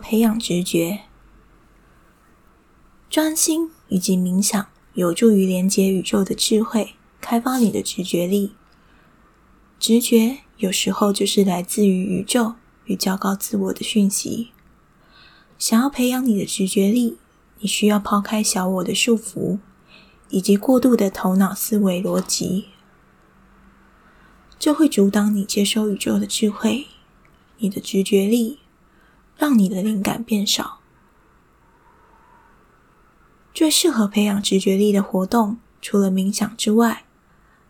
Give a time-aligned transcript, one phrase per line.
[0.00, 1.02] 培养直觉。
[3.08, 8.52] 专心以及冥想有助于连接宇宙的智慧，开发你的直觉力。
[9.78, 12.54] 直觉有时候就是来自于宇宙
[12.84, 14.50] 与较高自我的讯息。
[15.58, 17.18] 想要培养你的直觉力，
[17.58, 19.58] 你需要抛开小我的束缚，
[20.28, 22.66] 以及过度的头脑思维逻辑，
[24.58, 26.86] 这会阻挡你接收宇宙的智慧。
[27.58, 28.59] 你的直觉力
[29.40, 30.80] 让你的灵感变少。
[33.54, 37.04] 最适合培养直觉力的活动，除了冥想之外，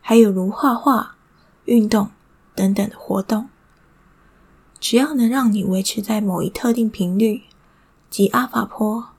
[0.00, 1.14] 还有如画画、
[1.66, 2.10] 运动
[2.56, 3.48] 等等的活动。
[4.80, 7.44] 只要能让你维持在某一特定频率。
[8.10, 9.10] 及阿法波，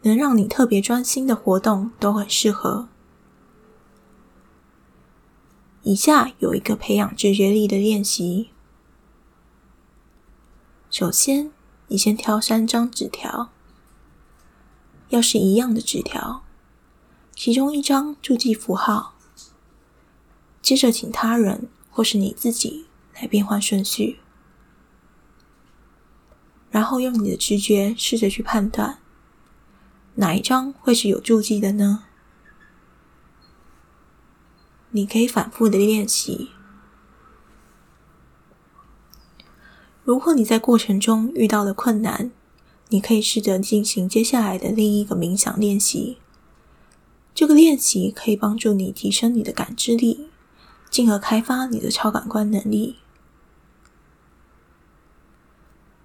[0.00, 2.88] 能让你特别专心的活动都很适合。
[5.82, 8.48] 以下有一个培养直觉力的练习。
[10.92, 11.50] 首先，
[11.88, 13.50] 你先挑三张纸条，
[15.08, 16.44] 要是一样的纸条，
[17.34, 19.14] 其中一张注记符号，
[20.60, 24.20] 接着请他人或是你自己来变换顺序。
[26.70, 28.98] 然后用你的直觉试着去判断，
[30.16, 32.04] 哪一张会是有注记的呢？
[34.90, 36.50] 你可以反复的练习。
[40.04, 42.32] 如果你在过程中遇到了困难，
[42.88, 46.18] 你可以试着进行接下来的另一个冥想练习。
[47.34, 50.28] 这个练习可以帮助你提升你的感知力，
[50.90, 52.96] 进而开发你的超感官能力。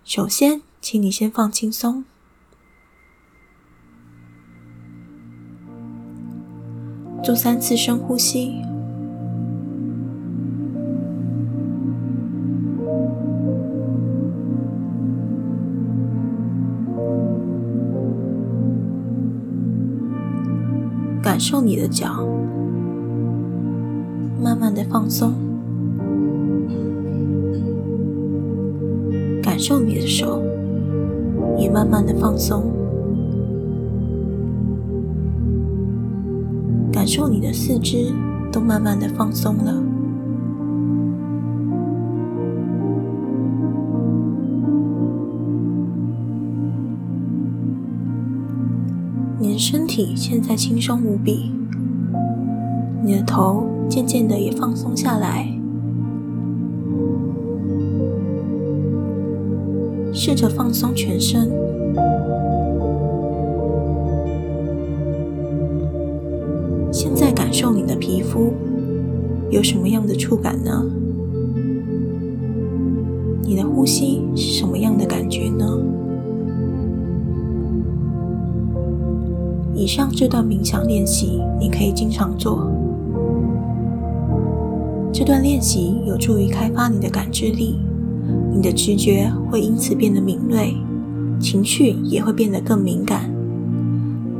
[0.03, 2.05] 首先，请你先放轻松，
[7.21, 8.61] 做三次深呼吸，
[21.37, 22.27] 感受你的脚，
[24.41, 25.31] 慢慢的放松。
[29.43, 30.41] 感受你的手，
[31.55, 32.63] 也慢慢的放松；
[36.91, 38.11] 感受你的四肢
[38.51, 39.86] 都慢慢的放松了。
[49.39, 51.51] 你的身体现在轻松无比，
[53.03, 55.47] 你的头渐渐的也放松下来。
[60.11, 61.51] 试着放松全身，
[66.91, 68.51] 现在感受你的皮肤
[69.51, 70.83] 有什么样的触感呢？
[73.43, 75.77] 你的呼吸是什么样的感觉呢？
[79.77, 82.67] 以上这段冥想练习你可以经常做，
[85.13, 87.77] 这段练习有助于开发你的感知力。
[88.51, 90.75] 你的直觉会因此变得敏锐，
[91.39, 93.29] 情绪也会变得更敏感。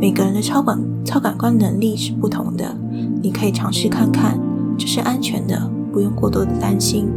[0.02, 2.76] 每个人的超感超感官能力是不同的，
[3.22, 4.40] 你可以尝试看看，
[4.76, 7.08] 这是安全的，不用过多的担心。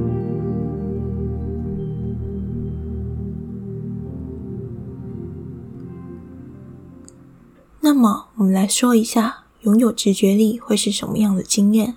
[7.90, 11.96] 那么，我们来说一下，拥有直觉力会是什么样的经验？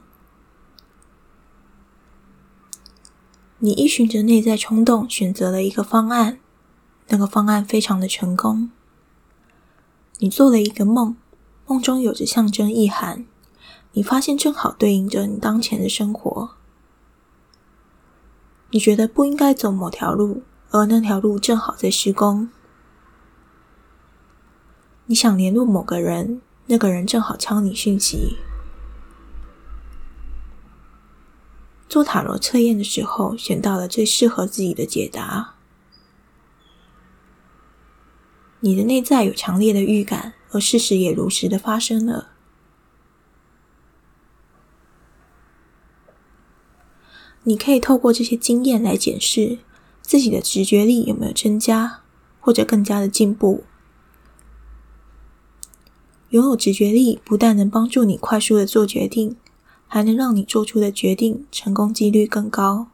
[3.60, 6.40] 你依循着内在冲动选择了一个方案，
[7.10, 8.72] 那个方案非常的成功。
[10.18, 11.16] 你做了一个梦，
[11.68, 13.28] 梦中有着象征意涵，
[13.92, 16.56] 你发现正好对应着你当前的生活。
[18.72, 20.42] 你觉得不应该走某条路，
[20.72, 22.50] 而那条路正好在施工。
[25.06, 28.38] 你想联络某个人，那个人正好敲你讯息。
[31.90, 35.56] 做塔罗测验的时候，选到了最适合自己的解答。
[38.62, 42.30] 你的内在有强烈的预感，而事实也如实的发生了。
[47.44, 49.60] 你可以透过这些经验来检视
[50.02, 52.00] 自己的直觉力有没有增加，
[52.40, 53.66] 或者更加的进步。
[56.34, 59.36] 拥有直觉力，不但能帮助你快速的做决定。
[59.86, 62.88] 还能让你做出的决定成功几率更高，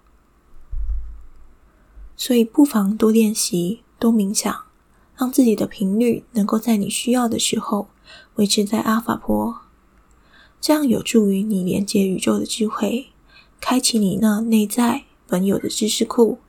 [2.17, 4.53] 所以不妨多练习、多冥想，
[5.15, 7.87] 让自己的频率能够在你需要的时候
[8.35, 9.59] 维持在阿法波，
[10.59, 13.07] 这样有助于你连接宇宙的智慧，
[13.61, 16.39] 开启你那内在本有的知识库。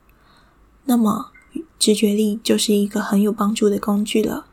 [0.83, 1.31] 那么，
[1.79, 4.47] 直觉力就是一个很有帮助的工具了。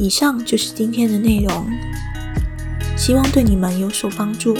[0.00, 1.70] 以上就是今天的内容，
[2.96, 4.56] 希望对你们有所帮助。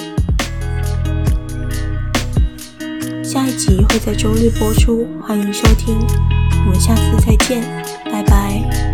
[3.25, 5.96] 下一集会在周日播出，欢迎收听。
[6.66, 7.62] 我们下次再见。
[8.12, 8.89] 拜拜